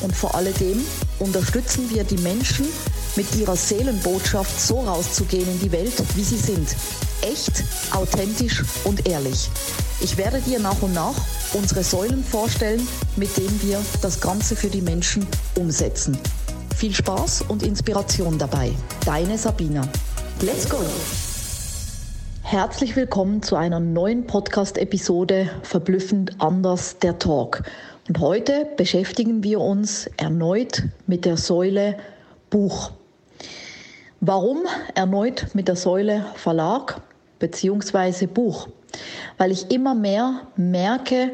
und 0.00 0.14
vor 0.14 0.34
alledem 0.34 0.84
unterstützen 1.18 1.90
wir 1.90 2.04
die 2.04 2.18
Menschen, 2.18 2.66
mit 3.16 3.34
ihrer 3.34 3.56
Seelenbotschaft 3.56 4.60
so 4.60 4.80
rauszugehen 4.80 5.48
in 5.48 5.60
die 5.60 5.72
Welt, 5.72 5.94
wie 6.14 6.22
sie 6.22 6.36
sind. 6.36 6.76
Echt, 7.22 7.64
authentisch 7.92 8.62
und 8.84 9.08
ehrlich. 9.08 9.48
Ich 10.00 10.18
werde 10.18 10.40
dir 10.40 10.58
nach 10.60 10.82
und 10.82 10.92
nach 10.92 11.14
unsere 11.54 11.82
Säulen 11.82 12.22
vorstellen, 12.22 12.86
mit 13.16 13.34
denen 13.36 13.60
wir 13.62 13.80
das 14.02 14.20
Ganze 14.20 14.54
für 14.54 14.68
die 14.68 14.82
Menschen 14.82 15.26
umsetzen. 15.58 16.18
Viel 16.76 16.94
Spaß 16.94 17.44
und 17.48 17.62
Inspiration 17.62 18.36
dabei. 18.36 18.72
Deine 19.06 19.38
Sabina. 19.38 19.88
Let's 20.42 20.68
go! 20.68 20.76
Herzlich 22.42 22.94
willkommen 22.94 23.42
zu 23.42 23.56
einer 23.56 23.80
neuen 23.80 24.26
Podcast-Episode 24.26 25.50
Verblüffend 25.62 26.38
anders 26.38 26.98
der 26.98 27.18
Talk. 27.18 27.62
Heute 28.20 28.68
beschäftigen 28.76 29.42
wir 29.42 29.60
uns 29.60 30.08
erneut 30.16 30.84
mit 31.08 31.24
der 31.24 31.36
Säule 31.36 31.96
Buch. 32.50 32.92
Warum 34.20 34.60
erneut 34.94 35.48
mit 35.54 35.66
der 35.66 35.74
Säule 35.74 36.24
Verlag 36.36 37.00
bzw. 37.40 38.26
Buch? 38.26 38.68
Weil 39.38 39.50
ich 39.50 39.72
immer 39.72 39.96
mehr 39.96 40.42
merke, 40.54 41.32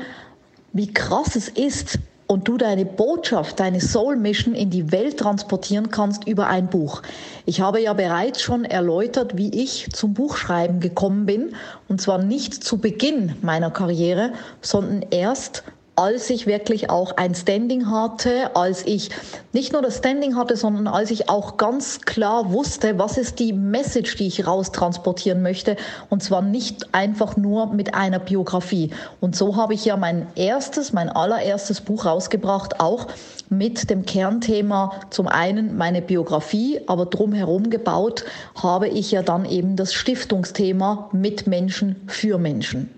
wie 0.72 0.90
krass 0.90 1.36
es 1.36 1.50
ist 1.50 1.98
und 2.26 2.48
du 2.48 2.56
deine 2.56 2.86
Botschaft, 2.86 3.60
deine 3.60 3.82
Soul 3.82 4.16
Mission 4.16 4.54
in 4.54 4.70
die 4.70 4.90
Welt 4.92 5.18
transportieren 5.18 5.90
kannst 5.90 6.26
über 6.26 6.46
ein 6.46 6.70
Buch. 6.70 7.02
Ich 7.44 7.60
habe 7.60 7.82
ja 7.82 7.92
bereits 7.92 8.40
schon 8.40 8.64
erläutert, 8.64 9.36
wie 9.36 9.50
ich 9.62 9.90
zum 9.92 10.14
Buchschreiben 10.14 10.80
gekommen 10.80 11.26
bin 11.26 11.54
und 11.88 12.00
zwar 12.00 12.16
nicht 12.16 12.64
zu 12.64 12.78
Beginn 12.78 13.36
meiner 13.42 13.70
Karriere, 13.70 14.32
sondern 14.62 15.04
erst 15.10 15.64
als 15.94 16.30
ich 16.30 16.46
wirklich 16.46 16.88
auch 16.88 17.16
ein 17.18 17.34
Standing 17.34 17.90
hatte, 17.90 18.56
als 18.56 18.86
ich 18.86 19.10
nicht 19.52 19.72
nur 19.74 19.82
das 19.82 19.98
Standing 19.98 20.36
hatte, 20.36 20.56
sondern 20.56 20.86
als 20.86 21.10
ich 21.10 21.28
auch 21.28 21.58
ganz 21.58 22.00
klar 22.00 22.50
wusste, 22.50 22.98
was 22.98 23.18
ist 23.18 23.38
die 23.38 23.52
Message, 23.52 24.16
die 24.16 24.26
ich 24.26 24.46
raustransportieren 24.46 25.42
möchte. 25.42 25.76
Und 26.08 26.22
zwar 26.22 26.40
nicht 26.40 26.94
einfach 26.94 27.36
nur 27.36 27.72
mit 27.74 27.94
einer 27.94 28.18
Biografie. 28.18 28.90
Und 29.20 29.36
so 29.36 29.56
habe 29.56 29.74
ich 29.74 29.84
ja 29.84 29.98
mein 29.98 30.26
erstes, 30.34 30.94
mein 30.94 31.10
allererstes 31.10 31.82
Buch 31.82 32.06
rausgebracht, 32.06 32.80
auch 32.80 33.08
mit 33.50 33.90
dem 33.90 34.06
Kernthema 34.06 34.94
zum 35.10 35.28
einen 35.28 35.76
meine 35.76 36.00
Biografie, 36.00 36.80
aber 36.86 37.04
drumherum 37.04 37.68
gebaut 37.68 38.24
habe 38.60 38.88
ich 38.88 39.10
ja 39.10 39.22
dann 39.22 39.44
eben 39.44 39.76
das 39.76 39.92
Stiftungsthema 39.92 41.10
mit 41.12 41.46
Menschen 41.46 41.96
für 42.06 42.38
Menschen. 42.38 42.88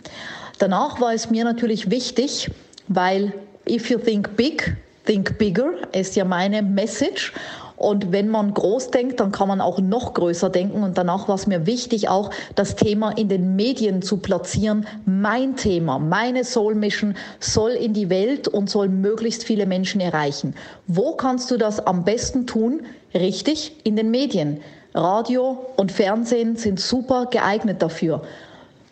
Danach 0.58 1.00
war 1.00 1.12
es 1.12 1.30
mir 1.30 1.42
natürlich 1.42 1.90
wichtig, 1.90 2.50
weil 2.88 3.32
if 3.68 3.90
you 3.90 3.98
think 3.98 4.36
big, 4.36 4.77
think 5.04 5.38
bigger 5.38 5.72
ist 5.92 6.16
ja 6.16 6.24
meine 6.24 6.62
Message. 6.62 7.32
Und 7.77 8.12
wenn 8.12 8.28
man 8.28 8.54
groß 8.54 8.92
denkt, 8.92 9.18
dann 9.18 9.32
kann 9.32 9.48
man 9.48 9.60
auch 9.60 9.80
noch 9.80 10.14
größer 10.14 10.48
denken. 10.48 10.84
Und 10.84 10.96
danach 10.96 11.27
war 11.27 11.34
es 11.34 11.46
mir 11.46 11.66
wichtig, 11.66 12.08
auch 12.08 12.30
das 12.55 12.77
Thema 12.77 13.10
in 13.10 13.28
den 13.28 13.56
Medien 13.56 14.00
zu 14.00 14.18
platzieren. 14.18 14.86
Mein 15.06 15.56
Thema, 15.56 15.98
meine 15.98 16.44
Soul 16.44 16.77
Mission 16.77 17.16
soll 17.40 17.72
in 17.72 17.92
die 17.92 18.10
Welt 18.10 18.46
und 18.46 18.70
soll 18.70 18.88
möglichst 18.88 19.42
viele 19.42 19.66
Menschen 19.66 20.00
erreichen. 20.00 20.55
Wo 20.86 21.16
kannst 21.16 21.51
du 21.51 21.56
das 21.56 21.84
am 21.84 22.05
besten 22.05 22.46
tun? 22.46 22.83
Richtig, 23.12 23.72
in 23.83 23.96
den 23.96 24.11
Medien. 24.11 24.61
Radio 24.95 25.66
und 25.77 25.90
Fernsehen 25.90 26.55
sind 26.55 26.78
super 26.78 27.27
geeignet 27.27 27.83
dafür. 27.83 28.22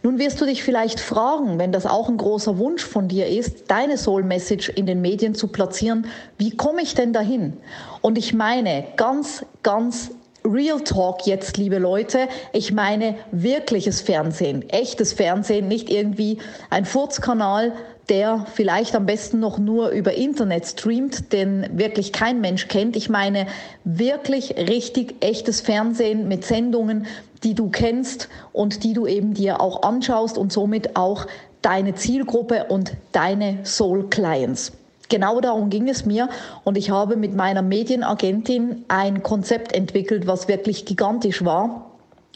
Nun 0.02 0.18
wirst 0.18 0.40
du 0.40 0.46
dich 0.46 0.64
vielleicht 0.64 0.98
fragen, 0.98 1.58
wenn 1.58 1.70
das 1.70 1.86
auch 1.86 2.08
ein 2.08 2.16
großer 2.16 2.58
Wunsch 2.58 2.84
von 2.84 3.06
dir 3.06 3.28
ist, 3.28 3.70
deine 3.70 3.96
Soul 3.96 4.24
Message 4.24 4.68
in 4.68 4.86
den 4.86 5.00
Medien 5.00 5.34
zu 5.34 5.46
platzieren, 5.46 6.06
wie 6.38 6.56
komme 6.56 6.82
ich 6.82 6.94
denn 6.94 7.12
dahin? 7.12 7.56
Und 8.00 8.18
ich 8.18 8.34
meine 8.34 8.84
ganz, 8.96 9.46
ganz 9.62 10.10
Real 10.44 10.80
Talk 10.80 11.26
jetzt, 11.26 11.56
liebe 11.56 11.78
Leute. 11.78 12.28
Ich 12.52 12.72
meine 12.72 13.14
wirkliches 13.30 14.00
Fernsehen, 14.00 14.68
echtes 14.70 15.12
Fernsehen, 15.12 15.68
nicht 15.68 15.88
irgendwie 15.88 16.38
ein 16.68 16.84
Furzkanal, 16.84 17.72
der 18.08 18.46
vielleicht 18.52 18.96
am 18.96 19.06
besten 19.06 19.38
noch 19.38 19.58
nur 19.58 19.90
über 19.90 20.14
Internet 20.14 20.66
streamt, 20.66 21.32
den 21.32 21.78
wirklich 21.78 22.12
kein 22.12 22.40
Mensch 22.40 22.66
kennt. 22.66 22.96
Ich 22.96 23.08
meine 23.08 23.46
wirklich 23.84 24.56
richtig 24.56 25.14
echtes 25.20 25.60
Fernsehen 25.60 26.26
mit 26.26 26.44
Sendungen, 26.44 27.06
die 27.44 27.54
du 27.54 27.70
kennst 27.70 28.28
und 28.52 28.82
die 28.82 28.94
du 28.94 29.06
eben 29.06 29.34
dir 29.34 29.60
auch 29.60 29.82
anschaust 29.82 30.38
und 30.38 30.52
somit 30.52 30.96
auch 30.96 31.26
deine 31.62 31.94
Zielgruppe 31.94 32.64
und 32.68 32.94
deine 33.12 33.60
Soul 33.64 34.08
Clients. 34.10 34.72
Genau 35.12 35.42
darum 35.42 35.68
ging 35.68 35.90
es 35.90 36.06
mir 36.06 36.30
und 36.64 36.78
ich 36.78 36.88
habe 36.88 37.16
mit 37.16 37.34
meiner 37.34 37.60
Medienagentin 37.60 38.86
ein 38.88 39.22
Konzept 39.22 39.74
entwickelt, 39.74 40.26
was 40.26 40.48
wirklich 40.48 40.86
gigantisch 40.86 41.44
war. 41.44 41.90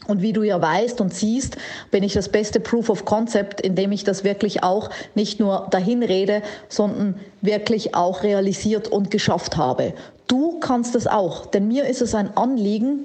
Und 0.05 0.21
wie 0.21 0.31
du 0.31 0.43
ja 0.43 0.61
weißt 0.61 1.01
und 1.01 1.11
siehst, 1.11 1.57
bin 1.89 2.03
ich 2.03 2.13
das 2.13 2.29
beste 2.29 2.59
Proof 2.59 2.91
of 2.91 3.03
Concept, 3.03 3.61
indem 3.61 3.91
ich 3.91 4.03
das 4.03 4.23
wirklich 4.23 4.61
auch 4.61 4.91
nicht 5.15 5.39
nur 5.39 5.65
dahin 5.71 6.03
rede, 6.03 6.43
sondern 6.69 7.15
wirklich 7.41 7.95
auch 7.95 8.21
realisiert 8.21 8.89
und 8.89 9.09
geschafft 9.09 9.57
habe. 9.57 9.93
Du 10.27 10.59
kannst 10.59 10.93
es 10.93 11.07
auch, 11.07 11.47
denn 11.47 11.67
mir 11.67 11.87
ist 11.87 12.03
es 12.03 12.13
ein 12.13 12.37
Anliegen, 12.37 12.99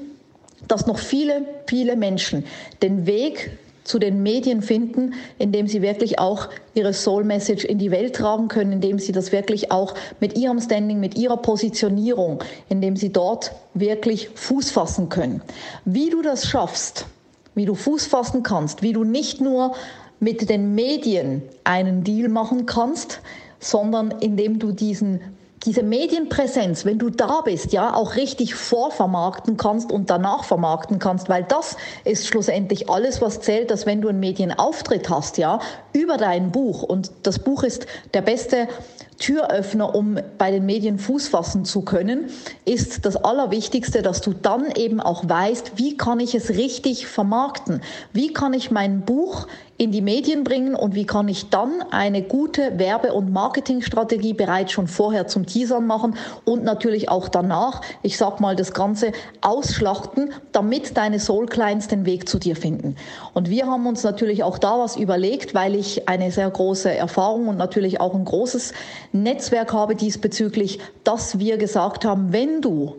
dass 0.68 0.86
noch 0.86 0.98
viele, 0.98 1.46
viele 1.66 1.96
Menschen 1.96 2.44
den 2.82 3.06
Weg 3.06 3.52
zu 3.84 3.98
den 3.98 4.22
Medien 4.22 4.62
finden, 4.62 5.14
indem 5.38 5.66
sie 5.66 5.82
wirklich 5.82 6.18
auch 6.18 6.48
ihre 6.74 6.92
Soul 6.92 7.24
Message 7.24 7.64
in 7.64 7.78
die 7.78 7.90
Welt 7.90 8.16
tragen 8.16 8.48
können, 8.48 8.72
indem 8.72 8.98
sie 8.98 9.12
das 9.12 9.32
wirklich 9.32 9.70
auch 9.70 9.94
mit 10.20 10.38
ihrem 10.38 10.60
Standing, 10.60 11.00
mit 11.00 11.16
ihrer 11.16 11.36
Positionierung, 11.36 12.42
indem 12.68 12.96
sie 12.96 13.12
dort 13.12 13.52
wirklich 13.74 14.28
Fuß 14.34 14.70
fassen 14.70 15.08
können. 15.08 15.42
Wie 15.84 16.10
du 16.10 16.22
das 16.22 16.46
schaffst, 16.46 17.06
wie 17.54 17.64
du 17.64 17.74
Fuß 17.74 18.06
fassen 18.06 18.42
kannst, 18.42 18.82
wie 18.82 18.92
du 18.92 19.04
nicht 19.04 19.40
nur 19.40 19.74
mit 20.20 20.48
den 20.48 20.74
Medien 20.74 21.42
einen 21.64 22.04
Deal 22.04 22.28
machen 22.28 22.66
kannst, 22.66 23.20
sondern 23.58 24.12
indem 24.20 24.58
du 24.58 24.72
diesen 24.72 25.20
diese 25.64 25.82
Medienpräsenz, 25.82 26.84
wenn 26.84 26.98
du 26.98 27.10
da 27.10 27.42
bist, 27.42 27.72
ja, 27.72 27.94
auch 27.94 28.16
richtig 28.16 28.54
vorvermarkten 28.54 29.56
kannst 29.56 29.92
und 29.92 30.10
danach 30.10 30.44
vermarkten 30.44 30.98
kannst, 30.98 31.28
weil 31.28 31.44
das 31.44 31.76
ist 32.04 32.26
schlussendlich 32.26 32.90
alles, 32.90 33.20
was 33.20 33.40
zählt, 33.40 33.70
dass 33.70 33.86
wenn 33.86 34.00
du 34.00 34.08
einen 34.08 34.20
Medienauftritt 34.20 35.08
hast, 35.08 35.38
ja, 35.38 35.60
über 35.92 36.16
dein 36.16 36.50
Buch 36.50 36.82
und 36.82 37.12
das 37.22 37.38
Buch 37.38 37.62
ist 37.62 37.86
der 38.12 38.22
beste 38.22 38.68
Türöffner, 39.18 39.94
um 39.94 40.18
bei 40.36 40.50
den 40.50 40.66
Medien 40.66 40.98
Fuß 40.98 41.28
fassen 41.28 41.64
zu 41.64 41.82
können, 41.82 42.28
ist 42.64 43.04
das 43.06 43.16
Allerwichtigste, 43.16 44.02
dass 44.02 44.20
du 44.20 44.32
dann 44.32 44.72
eben 44.74 45.00
auch 45.00 45.28
weißt, 45.28 45.72
wie 45.76 45.96
kann 45.96 46.18
ich 46.18 46.34
es 46.34 46.50
richtig 46.50 47.06
vermarkten? 47.06 47.82
Wie 48.12 48.32
kann 48.32 48.52
ich 48.52 48.72
mein 48.72 49.02
Buch 49.02 49.46
in 49.82 49.90
die 49.90 50.00
Medien 50.00 50.44
bringen 50.44 50.76
und 50.76 50.94
wie 50.94 51.06
kann 51.06 51.26
ich 51.26 51.50
dann 51.50 51.82
eine 51.90 52.22
gute 52.22 52.78
Werbe- 52.78 53.12
und 53.12 53.32
Marketingstrategie 53.32 54.32
bereits 54.32 54.70
schon 54.70 54.86
vorher 54.86 55.26
zum 55.26 55.44
Teasern 55.44 55.88
machen 55.88 56.14
und 56.44 56.62
natürlich 56.62 57.08
auch 57.08 57.28
danach, 57.28 57.80
ich 58.02 58.16
sag 58.16 58.38
mal, 58.38 58.54
das 58.54 58.74
Ganze 58.74 59.10
ausschlachten, 59.40 60.32
damit 60.52 60.96
deine 60.96 61.18
Soul 61.18 61.46
Clients 61.46 61.88
den 61.88 62.06
Weg 62.06 62.28
zu 62.28 62.38
dir 62.38 62.54
finden. 62.54 62.94
Und 63.34 63.50
wir 63.50 63.66
haben 63.66 63.88
uns 63.88 64.04
natürlich 64.04 64.44
auch 64.44 64.58
da 64.58 64.78
was 64.78 64.96
überlegt, 64.96 65.52
weil 65.52 65.74
ich 65.74 66.08
eine 66.08 66.30
sehr 66.30 66.48
große 66.48 66.94
Erfahrung 66.94 67.48
und 67.48 67.56
natürlich 67.56 68.00
auch 68.00 68.14
ein 68.14 68.24
großes 68.24 68.74
Netzwerk 69.10 69.72
habe 69.72 69.96
diesbezüglich, 69.96 70.78
dass 71.02 71.40
wir 71.40 71.56
gesagt 71.56 72.04
haben, 72.04 72.32
wenn 72.32 72.60
du 72.60 72.98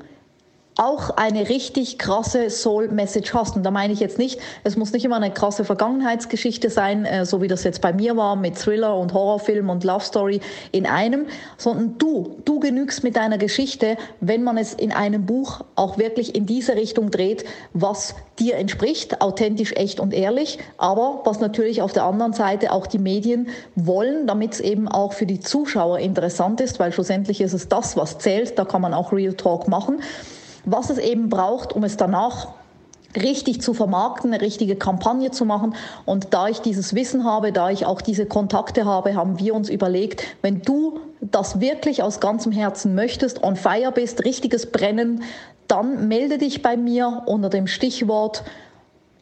auch 0.75 1.11
eine 1.11 1.49
richtig 1.49 1.97
krasse 1.97 2.49
Soul-Message 2.49 3.33
hast. 3.33 3.55
Und 3.55 3.63
da 3.63 3.71
meine 3.71 3.93
ich 3.93 3.99
jetzt 3.99 4.17
nicht, 4.17 4.39
es 4.63 4.75
muss 4.75 4.91
nicht 4.91 5.05
immer 5.05 5.17
eine 5.17 5.31
krasse 5.31 5.65
Vergangenheitsgeschichte 5.65 6.69
sein, 6.69 7.05
äh, 7.05 7.25
so 7.25 7.41
wie 7.41 7.47
das 7.47 7.63
jetzt 7.63 7.81
bei 7.81 7.93
mir 7.93 8.17
war 8.17 8.35
mit 8.35 8.57
Thriller 8.57 8.97
und 8.97 9.13
Horrorfilm 9.13 9.69
und 9.69 9.83
Love 9.83 10.03
Story 10.03 10.41
in 10.71 10.85
einem, 10.85 11.27
sondern 11.57 11.97
du, 11.97 12.37
du 12.45 12.59
genügst 12.59 13.03
mit 13.03 13.15
deiner 13.15 13.37
Geschichte, 13.37 13.97
wenn 14.19 14.43
man 14.43 14.57
es 14.57 14.73
in 14.73 14.91
einem 14.91 15.25
Buch 15.25 15.61
auch 15.75 15.97
wirklich 15.97 16.35
in 16.35 16.45
diese 16.45 16.75
Richtung 16.75 17.11
dreht, 17.11 17.45
was 17.73 18.15
dir 18.39 18.55
entspricht, 18.55 19.21
authentisch, 19.21 19.73
echt 19.75 19.99
und 19.99 20.13
ehrlich, 20.13 20.57
aber 20.77 21.21
was 21.23 21.39
natürlich 21.39 21.81
auf 21.83 21.93
der 21.93 22.03
anderen 22.05 22.33
Seite 22.33 22.71
auch 22.71 22.87
die 22.87 22.97
Medien 22.97 23.49
wollen, 23.75 24.25
damit 24.25 24.53
es 24.53 24.59
eben 24.59 24.87
auch 24.87 25.13
für 25.13 25.27
die 25.27 25.39
Zuschauer 25.39 25.99
interessant 25.99 26.61
ist, 26.61 26.79
weil 26.79 26.91
schlussendlich 26.91 27.41
ist 27.41 27.53
es 27.53 27.67
das, 27.67 27.95
was 27.95 28.17
zählt, 28.17 28.57
da 28.57 28.65
kann 28.65 28.81
man 28.81 28.93
auch 28.93 29.11
Real 29.13 29.33
Talk 29.33 29.67
machen 29.67 30.01
was 30.65 30.89
es 30.89 30.97
eben 30.97 31.29
braucht, 31.29 31.73
um 31.73 31.83
es 31.83 31.97
danach 31.97 32.47
richtig 33.15 33.61
zu 33.61 33.73
vermarkten, 33.73 34.33
eine 34.33 34.41
richtige 34.41 34.75
Kampagne 34.75 35.31
zu 35.31 35.45
machen. 35.45 35.75
Und 36.05 36.33
da 36.33 36.47
ich 36.47 36.61
dieses 36.61 36.95
Wissen 36.95 37.25
habe, 37.25 37.51
da 37.51 37.69
ich 37.69 37.85
auch 37.85 38.01
diese 38.01 38.25
Kontakte 38.25 38.85
habe, 38.85 39.15
haben 39.15 39.39
wir 39.39 39.53
uns 39.53 39.69
überlegt, 39.69 40.23
wenn 40.41 40.61
du 40.61 40.99
das 41.21 41.59
wirklich 41.59 42.03
aus 42.03 42.19
ganzem 42.19 42.51
Herzen 42.51 42.95
möchtest, 42.95 43.43
on 43.43 43.55
fire 43.55 43.91
bist, 43.91 44.25
richtiges 44.25 44.71
Brennen, 44.71 45.23
dann 45.67 46.07
melde 46.07 46.37
dich 46.37 46.61
bei 46.61 46.75
mir 46.75 47.23
unter 47.25 47.49
dem 47.49 47.67
Stichwort 47.67 48.43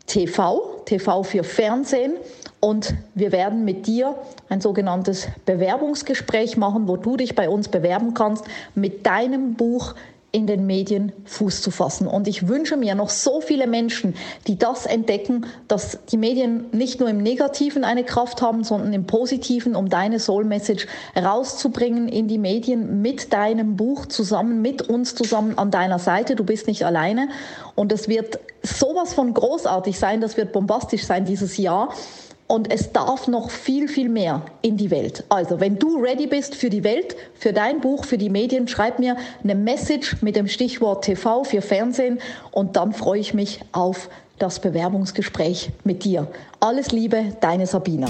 TV, 0.08 0.82
TV 0.86 1.24
für 1.24 1.44
Fernsehen. 1.44 2.14
Und 2.60 2.94
wir 3.16 3.32
werden 3.32 3.66
mit 3.66 3.88
dir 3.88 4.16
ein 4.50 4.62
sogenanntes 4.62 5.28
Bewerbungsgespräch 5.46 6.58
machen, 6.58 6.88
wo 6.88 6.96
du 6.96 7.18
dich 7.18 7.36
bei 7.36 7.50
uns 7.50 7.70
bewerben 7.70 8.14
kannst 8.14 8.46
mit 8.76 9.06
deinem 9.06 9.56
Buch 9.56 9.96
in 10.32 10.48
den 10.48 10.66
Medien 10.66 11.12
Fuß 11.26 11.62
zu 11.62 11.72
fassen. 11.72 12.08
Und 12.08 12.28
ich 12.28 12.48
wünsche 12.48 12.78
mir 12.78 12.96
noch 12.96 13.10
so 13.10 13.42
viele 13.42 13.68
Menschen, 13.68 14.16
die 14.48 14.58
das 14.58 14.86
entdecken, 14.86 15.46
dass 15.68 16.00
die 16.10 16.18
Medien 16.18 16.68
nicht 16.72 17.00
nur 17.00 17.10
im 17.10 17.22
Negativen 17.22 17.84
eine 17.84 18.06
Kraft 18.06 18.42
haben, 18.42 18.64
sondern 18.64 18.94
im 18.94 19.06
Positiven, 19.06 19.76
um 19.76 19.90
deine 19.90 20.20
Soul 20.20 20.46
Message 20.46 20.88
rauszubringen 21.18 22.08
in 22.08 22.30
die 22.30 22.38
Medien 22.38 23.02
mit 23.02 23.34
deinem 23.34 23.76
Buch 23.76 24.06
zusammen, 24.06 24.62
mit 24.62 24.82
uns 24.82 25.16
zusammen 25.16 25.58
an 25.58 25.70
deiner 25.70 26.00
Seite. 26.00 26.36
Du 26.36 26.46
bist 26.46 26.68
nicht 26.68 26.86
alleine. 26.86 27.28
Und 27.76 27.92
es 27.92 28.08
wird 28.08 28.40
sowas 28.64 29.14
von 29.14 29.34
großartig 29.34 30.00
sein, 30.00 30.22
das 30.22 30.38
wird 30.38 30.54
bombastisch 30.54 31.06
sein 31.06 31.26
dieses 31.26 31.58
Jahr 31.58 31.90
und 32.52 32.70
es 32.70 32.92
darf 32.92 33.30
noch 33.30 33.50
viel, 33.50 33.88
viel 33.88 34.10
mehr 34.10 34.42
in 34.62 34.76
die 34.76 34.92
Welt. 34.92 35.24
Also, 35.30 35.62
wenn 35.62 35.80
du 35.80 36.04
ready 36.04 36.28
bist 36.28 36.54
für 36.54 36.70
die 36.70 36.84
Welt, 36.84 37.16
für 37.34 37.54
dein 37.54 37.80
Buch, 37.80 38.04
für 38.04 38.18
die 38.18 38.30
Medien, 38.30 38.68
schreib 38.68 39.00
mir 39.00 39.16
eine 39.42 39.56
Message 39.56 40.18
mit 40.22 40.36
dem 40.36 40.50
Stichwort 40.50 41.06
TV 41.06 41.46
für 41.46 41.62
Fernsehen 41.62 42.20
und 42.52 42.76
dann 42.76 42.92
freue 42.92 43.22
ich 43.22 43.34
mich 43.34 43.62
auf 43.72 44.10
das 44.38 44.60
Bewerbungsgespräch 44.60 45.70
mit 45.86 46.04
dir. 46.04 46.28
Alles 46.60 46.92
Liebe, 46.92 47.38
deine 47.40 47.68
Sabina. 47.68 48.10